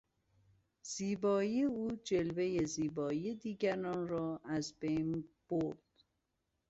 زیبایی 0.93 1.61
او 1.63 1.81
جلوهی 2.03 2.65
زیبایی 2.65 3.35
دیگران 3.35 4.07
را 4.07 4.41
از 4.45 4.73
بین 4.79 5.29
برد. 5.49 5.83